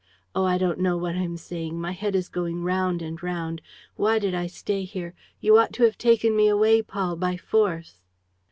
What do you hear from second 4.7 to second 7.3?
here? You ought to have taken me away, Paul,